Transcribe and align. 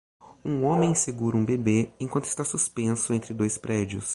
Um 0.43 0.65
homem 0.65 0.95
segura 0.95 1.37
um 1.37 1.45
bebê 1.45 1.91
enquanto 1.99 2.23
está 2.23 2.43
suspenso 2.43 3.13
entre 3.13 3.35
dois 3.35 3.55
prédios. 3.59 4.09